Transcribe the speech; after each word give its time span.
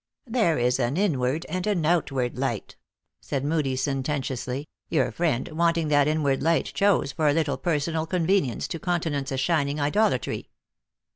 "There 0.25 0.57
is 0.57 0.79
an 0.79 0.97
inward 0.97 1.45
and 1.47 1.67
an 1.67 1.85
outward 1.85 2.35
light," 2.35 2.75
said 3.19 3.45
Moodie, 3.45 3.75
sententiously:" 3.75 4.67
your 4.89 5.11
friend, 5.11 5.47
wanting 5.49 5.89
that 5.89 6.07
in 6.07 6.23
ward 6.23 6.41
light, 6.41 6.65
chose, 6.73 7.11
for 7.11 7.27
a 7.27 7.33
little 7.33 7.59
personal 7.59 8.07
convenience, 8.07 8.67
to 8.69 8.79
countenance 8.79 9.31
a 9.31 9.37
shining 9.37 9.79
idolatry." 9.79 10.49